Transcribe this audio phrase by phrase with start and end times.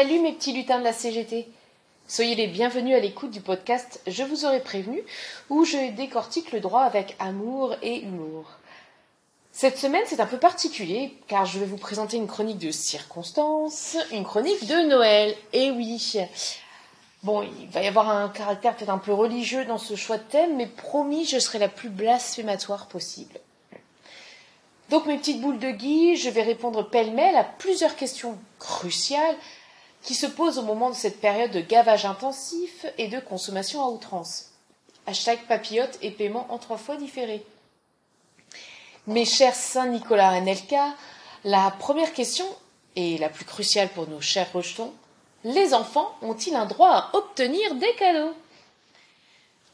[0.00, 1.48] Salut mes petits lutins de la CGT.
[2.06, 5.02] Soyez les bienvenus à l'écoute du podcast Je vous aurais prévenu,
[5.50, 8.44] où je décortique le droit avec amour et humour.
[9.50, 13.96] Cette semaine, c'est un peu particulier, car je vais vous présenter une chronique de circonstances,
[14.12, 15.34] une chronique de Noël.
[15.52, 16.20] Et oui.
[17.24, 20.22] Bon, il va y avoir un caractère peut-être un peu religieux dans ce choix de
[20.22, 23.40] thème, mais promis, je serai la plus blasphématoire possible.
[24.90, 29.36] Donc mes petites boules de gui, je vais répondre pêle-mêle à plusieurs questions cruciales
[30.02, 33.88] qui se posent au moment de cette période de gavage intensif et de consommation à
[33.88, 34.46] outrance.
[35.06, 37.44] Hashtag papillote et paiement en trois fois différés.
[39.06, 40.94] Mes chers Saint-Nicolas Anelka,
[41.44, 42.46] la première question,
[42.96, 44.92] et la plus cruciale pour nos chers rejetons,
[45.44, 48.34] les enfants ont-ils un droit à obtenir des cadeaux?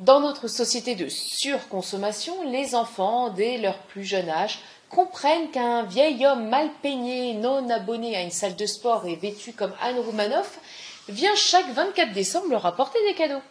[0.00, 4.58] Dans notre société de surconsommation, les enfants, dès leur plus jeune âge,
[4.88, 9.52] comprennent qu'un vieil homme mal peigné, non abonné à une salle de sport et vêtu
[9.52, 10.58] comme Anne Roumanoff
[11.08, 13.42] vient chaque 24 décembre leur apporter des cadeaux.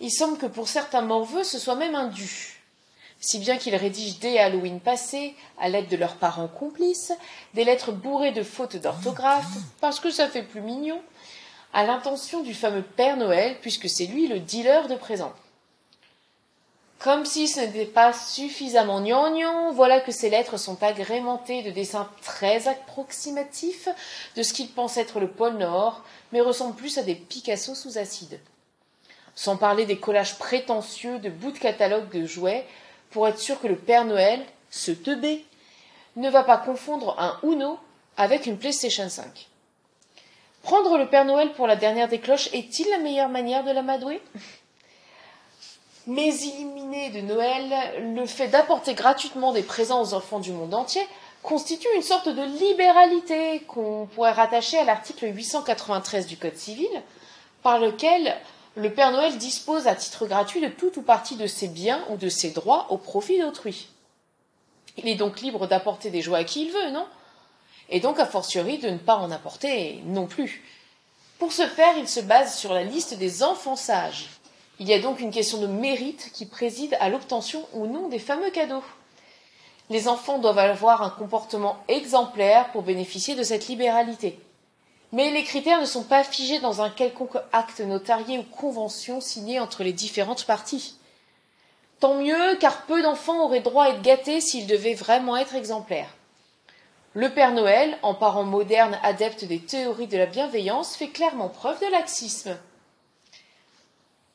[0.00, 2.54] Il semble que pour certains morveux, ce soit même un dû.
[3.20, 7.12] Si bien qu'ils rédigent dès Halloween passé, à l'aide de leurs parents complices,
[7.54, 11.00] des lettres bourrées de fautes d'orthographe, parce que ça fait plus mignon,
[11.74, 15.34] à l'intention du fameux Père Noël, puisque c'est lui le dealer de présents.
[16.98, 22.10] Comme si ce n'était pas suffisamment gnangnan, voilà que ces lettres sont agrémentées de dessins
[22.22, 23.88] très approximatifs
[24.34, 27.98] de ce qu'ils pensent être le pôle Nord, mais ressemblent plus à des Picasso sous
[27.98, 28.40] acide.
[29.36, 32.66] Sans parler des collages prétentieux de bouts de catalogue de jouets,
[33.10, 35.44] pour être sûr que le Père Noël, ce teubé,
[36.16, 37.78] ne va pas confondre un Uno
[38.16, 39.46] avec une PlayStation 5.
[40.62, 44.20] Prendre le Père Noël pour la dernière des cloches est-il la meilleure manière de l'amadouer?
[46.08, 51.06] Mais éliminé de Noël, le fait d'apporter gratuitement des présents aux enfants du monde entier
[51.42, 56.88] constitue une sorte de libéralité qu'on pourrait rattacher à l'article 893 du Code civil,
[57.62, 58.34] par lequel
[58.74, 62.16] le Père Noël dispose à titre gratuit de tout ou partie de ses biens ou
[62.16, 63.88] de ses droits au profit d'autrui.
[64.96, 67.06] Il est donc libre d'apporter des joies à qui il veut, non?
[67.90, 70.64] Et donc a fortiori de ne pas en apporter non plus.
[71.38, 74.28] Pour ce faire, il se base sur la liste des enfants sages,
[74.80, 78.20] il y a donc une question de mérite qui préside à l'obtention ou non des
[78.20, 78.84] fameux cadeaux.
[79.90, 84.38] Les enfants doivent avoir un comportement exemplaire pour bénéficier de cette libéralité.
[85.12, 89.58] Mais les critères ne sont pas figés dans un quelconque acte notarié ou convention signé
[89.58, 90.96] entre les différentes parties.
[91.98, 96.14] Tant mieux, car peu d'enfants auraient droit à être gâtés s'ils devaient vraiment être exemplaires.
[97.14, 101.80] Le Père Noël, en parent moderne adepte des théories de la bienveillance, fait clairement preuve
[101.80, 102.56] de laxisme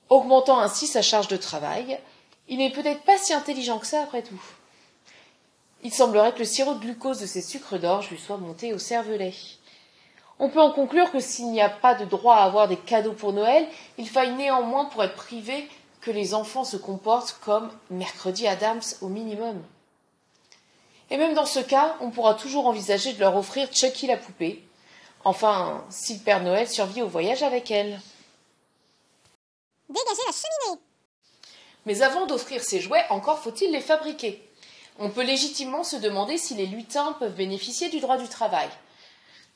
[0.09, 1.99] augmentant ainsi sa charge de travail.
[2.47, 4.41] Il n'est peut-être pas si intelligent que ça après tout.
[5.83, 8.77] Il semblerait que le sirop de glucose de ses sucres d'orge lui soit monté au
[8.77, 9.33] cervelet.
[10.39, 13.13] On peut en conclure que s'il n'y a pas de droit à avoir des cadeaux
[13.13, 15.67] pour Noël, il faille néanmoins pour être privé
[16.01, 19.61] que les enfants se comportent comme mercredi Adams au minimum.
[21.09, 24.63] Et même dans ce cas, on pourra toujours envisager de leur offrir Chucky la poupée,
[25.23, 27.99] enfin, si le Père Noël survit au voyage avec elle.
[29.93, 30.73] La
[31.85, 34.41] Mais avant d'offrir ces jouets, encore faut-il les fabriquer.
[34.99, 38.69] On peut légitimement se demander si les lutins peuvent bénéficier du droit du travail.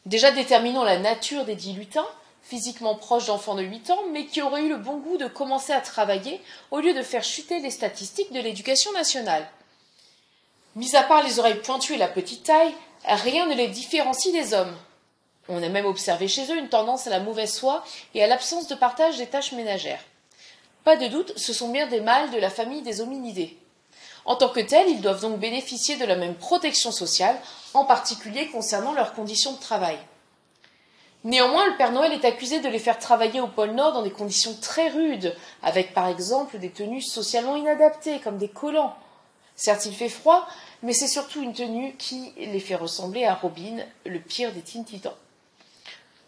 [0.05, 2.07] Déjà déterminons la nature des dix lutins,
[2.43, 5.73] physiquement proches d'enfants de 8 ans, mais qui auraient eu le bon goût de commencer
[5.73, 9.47] à travailler au lieu de faire chuter les statistiques de l'éducation nationale.
[10.75, 12.73] Mis à part les oreilles pointues et la petite taille,
[13.03, 14.75] rien ne les différencie des hommes.
[15.49, 17.83] On a même observé chez eux une tendance à la mauvaise foi
[18.13, 20.03] et à l'absence de partage des tâches ménagères.
[20.87, 23.57] Pas de doute, ce sont bien des mâles de la famille des hominidés.
[24.23, 27.37] En tant que tels, ils doivent donc bénéficier de la même protection sociale,
[27.73, 29.97] en particulier concernant leurs conditions de travail.
[31.25, 34.11] Néanmoins, le Père Noël est accusé de les faire travailler au pôle Nord dans des
[34.11, 38.95] conditions très rudes, avec par exemple des tenues socialement inadaptées, comme des collants.
[39.57, 40.47] Certes, il fait froid,
[40.83, 44.85] mais c'est surtout une tenue qui les fait ressembler à Robin, le pire des Teen
[44.85, 45.11] Titans.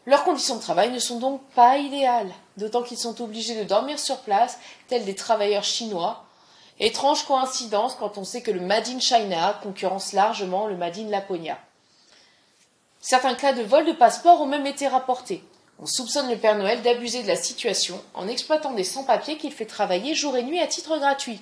[0.06, 4.00] Leurs conditions de travail ne sont donc pas idéales, d'autant qu'ils sont obligés de dormir
[4.00, 4.58] sur place,
[4.88, 6.26] tels des travailleurs chinois.
[6.80, 11.10] Étrange coïncidence quand on sait que le Made in China concurrence largement le Made in
[11.10, 11.58] Laponia.
[13.02, 15.44] Certains cas de vol de passeport ont même été rapportés.
[15.82, 19.66] On soupçonne le Père Noël d'abuser de la situation en exploitant des sans-papiers qu'il fait
[19.66, 21.42] travailler jour et nuit à titre gratuit.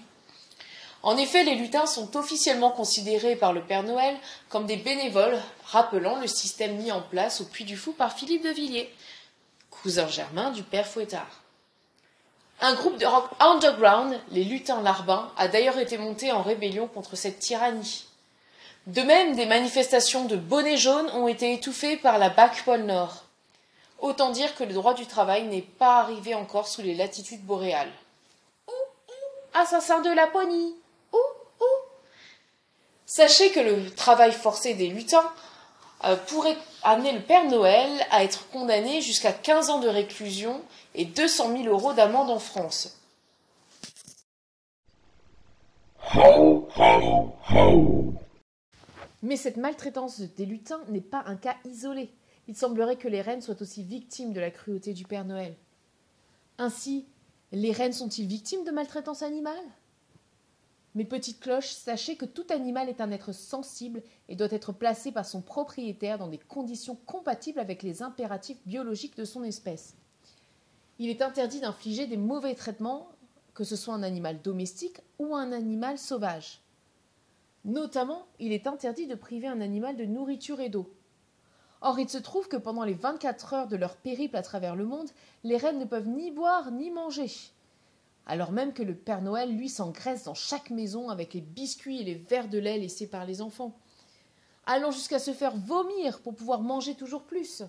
[1.04, 4.18] En effet, les lutins sont officiellement considérés par le Père Noël
[4.50, 8.44] comme des bénévoles, rappelant le système mis en place au Puy du Fou par Philippe
[8.44, 8.94] de Villiers,
[9.70, 11.44] cousin germain du Père Fouettard.
[12.60, 17.16] Un groupe de rock underground, les lutins larbins, a d'ailleurs été monté en rébellion contre
[17.16, 18.06] cette tyrannie.
[18.88, 23.26] De même, des manifestations de bonnets jaunes ont été étouffées par la BAC Pôle Nord.
[24.00, 27.92] Autant dire que le droit du travail n'est pas arrivé encore sous les latitudes boréales.
[29.54, 30.76] Assassin de Laponie
[33.18, 35.28] Sachez que le travail forcé des lutins
[36.04, 40.62] euh, pourrait amener le Père Noël à être condamné jusqu'à 15 ans de réclusion
[40.94, 42.96] et 200 000 euros d'amende en France.
[49.24, 52.12] Mais cette maltraitance des lutins n'est pas un cas isolé.
[52.48, 55.56] Il semblerait que les reines soient aussi victimes de la cruauté du Père Noël.
[56.60, 57.08] Ainsi,
[57.52, 59.66] les reines sont-ils victimes de maltraitance animale?
[60.98, 65.12] Mes petites cloches, sachez que tout animal est un être sensible et doit être placé
[65.12, 69.96] par son propriétaire dans des conditions compatibles avec les impératifs biologiques de son espèce.
[70.98, 73.10] Il est interdit d'infliger des mauvais traitements,
[73.54, 76.62] que ce soit un animal domestique ou un animal sauvage.
[77.64, 80.92] Notamment, il est interdit de priver un animal de nourriture et d'eau.
[81.82, 84.86] Or, il se trouve que pendant les 24 heures de leur périple à travers le
[84.86, 85.12] monde,
[85.44, 87.30] les reines ne peuvent ni boire ni manger.
[88.29, 92.03] Alors même que le Père Noël, lui, s'engraisse dans chaque maison avec les biscuits et
[92.03, 93.74] les verres de lait laissés par les enfants,
[94.65, 97.63] allant jusqu'à se faire vomir pour pouvoir manger toujours plus.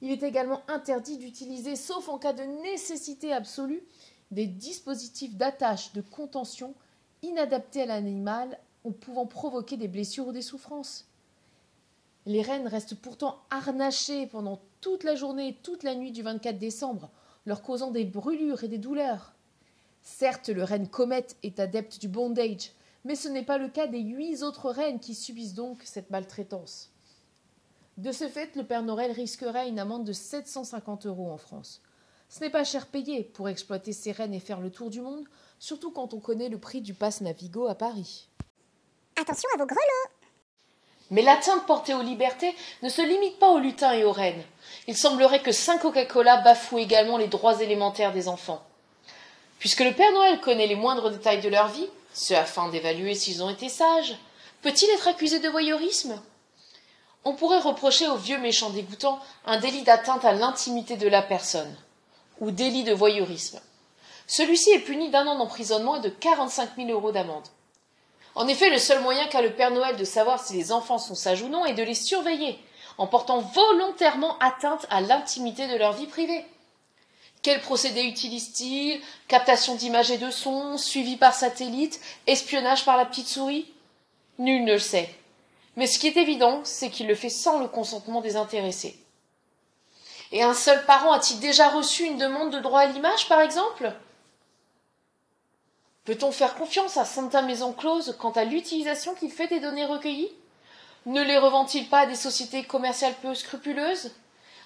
[0.00, 3.82] Il est également interdit d'utiliser, sauf en cas de nécessité absolue,
[4.30, 6.74] des dispositifs d'attache, de contention
[7.22, 11.06] inadaptés à l'animal ou pouvant provoquer des blessures ou des souffrances.
[12.24, 16.58] Les rennes restent pourtant harnachées pendant toute la journée et toute la nuit du 24
[16.58, 17.10] décembre,
[17.46, 19.34] leur causant des brûlures et des douleurs.
[20.02, 22.72] Certes, le renne comète est adepte du bondage,
[23.04, 26.90] mais ce n'est pas le cas des huit autres reines qui subissent donc cette maltraitance.
[27.96, 31.80] De ce fait, le Père Noël risquerait une amende de 750 euros en France.
[32.28, 35.24] Ce n'est pas cher payé pour exploiter ces rennes et faire le tour du monde,
[35.58, 38.28] surtout quand on connaît le prix du pass Navigo à Paris.
[39.16, 40.15] Attention à vos grelots
[41.10, 44.42] Mais l'atteinte portée aux libertés ne se limite pas aux lutins et aux reines.
[44.88, 48.62] Il semblerait que Saint Coca-Cola bafoue également les droits élémentaires des enfants.
[49.58, 53.42] Puisque le Père Noël connaît les moindres détails de leur vie, ce afin d'évaluer s'ils
[53.42, 54.16] ont été sages,
[54.62, 56.20] peut-il être accusé de voyeurisme?
[57.24, 61.74] On pourrait reprocher au vieux méchant dégoûtant un délit d'atteinte à l'intimité de la personne,
[62.40, 63.60] ou délit de voyeurisme.
[64.26, 67.46] Celui-ci est puni d'un an d'emprisonnement et de 45 000 euros d'amende.
[68.36, 71.14] En effet, le seul moyen qu'a le Père Noël de savoir si les enfants sont
[71.14, 72.58] sages ou non est de les surveiller,
[72.98, 76.44] en portant volontairement atteinte à l'intimité de leur vie privée.
[77.42, 79.00] Quel procédé utilise-t-il?
[79.26, 83.72] Captation d'images et de sons, suivi par satellite, espionnage par la petite souris?
[84.38, 85.08] Nul ne le sait.
[85.76, 88.98] Mais ce qui est évident, c'est qu'il le fait sans le consentement des intéressés.
[90.30, 93.94] Et un seul parent a-t-il déjà reçu une demande de droit à l'image, par exemple?
[96.06, 100.32] Peut-on faire confiance à Santa Maison Close quant à l'utilisation qu'il fait des données recueillies?
[101.04, 104.12] Ne les revend-il pas à des sociétés commerciales peu scrupuleuses?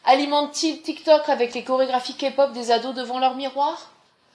[0.05, 3.91] Alimente-t-il TikTok avec les chorégraphies K-pop des ados devant leur miroir?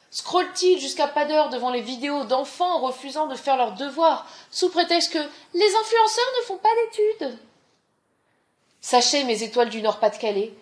[0.10, 5.14] Scrolle-t-il jusqu'à pas d'heure devant les vidéos d'enfants refusant de faire leurs devoirs sous prétexte
[5.14, 7.38] que les influenceurs ne font pas d'études?
[8.82, 10.54] Sachez, mes étoiles du Nord-Pas-de-Calais,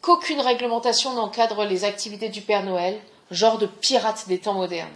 [0.00, 2.98] qu'aucune réglementation n'encadre les activités du Père Noël,
[3.30, 4.88] genre de pirate des temps modernes.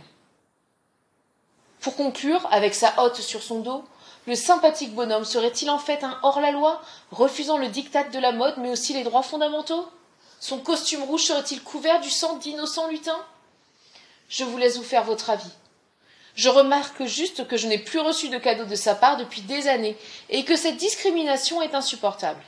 [1.87, 3.85] Pour conclure, avec sa hotte sur son dos,
[4.27, 8.73] le sympathique bonhomme serait-il en fait un hors-la-loi, refusant le diktat de la mode mais
[8.73, 9.89] aussi les droits fondamentaux?
[10.41, 13.25] Son costume rouge serait-il couvert du sang d'innocents lutins?
[14.29, 15.53] Je vous laisse vous faire votre avis.
[16.35, 19.69] Je remarque juste que je n'ai plus reçu de cadeau de sa part depuis des
[19.69, 19.97] années
[20.29, 22.43] et que cette discrimination est insupportable.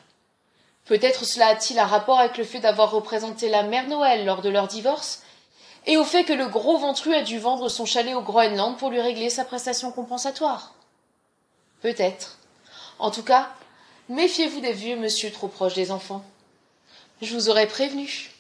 [0.85, 4.49] Peut-être cela a-t-il un rapport avec le fait d'avoir représenté la mère Noël lors de
[4.49, 5.23] leur divorce
[5.89, 8.91] et au fait que le gros ventru a dû vendre son chalet au Groenland pour
[8.91, 10.75] lui régler sa prestation compensatoire.
[11.81, 12.39] Peut-être.
[12.99, 13.49] En tout cas,
[14.11, 16.23] méfiez-vous des vieux monsieur trop proches des enfants.
[17.23, 18.31] Je vous aurais prévenu.